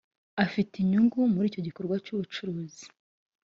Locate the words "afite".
0.45-0.73